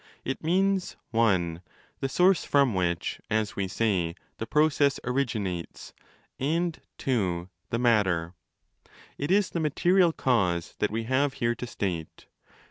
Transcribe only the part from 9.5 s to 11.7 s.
the material cause that we have here to